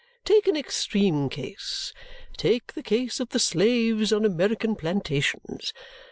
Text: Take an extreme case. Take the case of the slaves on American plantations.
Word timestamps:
Take 0.25 0.47
an 0.47 0.57
extreme 0.57 1.29
case. 1.29 1.93
Take 2.35 2.73
the 2.73 2.81
case 2.81 3.19
of 3.19 3.29
the 3.29 3.37
slaves 3.39 4.11
on 4.11 4.25
American 4.25 4.75
plantations. 4.75 5.73